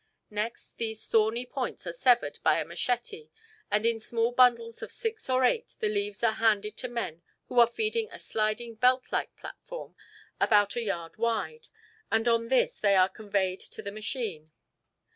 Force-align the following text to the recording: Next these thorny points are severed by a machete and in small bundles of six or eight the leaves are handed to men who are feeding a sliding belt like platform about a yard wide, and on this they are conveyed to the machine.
Next 0.31 0.77
these 0.79 1.05
thorny 1.05 1.45
points 1.45 1.85
are 1.85 1.93
severed 1.93 2.39
by 2.43 2.59
a 2.59 2.65
machete 2.65 3.29
and 3.69 3.85
in 3.85 3.99
small 3.99 4.31
bundles 4.31 4.81
of 4.81 4.91
six 4.91 5.29
or 5.29 5.43
eight 5.45 5.75
the 5.77 5.89
leaves 5.89 6.23
are 6.23 6.31
handed 6.31 6.75
to 6.77 6.87
men 6.87 7.21
who 7.49 7.59
are 7.59 7.67
feeding 7.67 8.09
a 8.11 8.17
sliding 8.17 8.73
belt 8.73 9.11
like 9.11 9.35
platform 9.35 9.95
about 10.39 10.75
a 10.75 10.81
yard 10.81 11.17
wide, 11.17 11.67
and 12.11 12.27
on 12.27 12.47
this 12.47 12.79
they 12.79 12.95
are 12.95 13.09
conveyed 13.09 13.59
to 13.59 13.83
the 13.83 13.91
machine. 13.91 14.49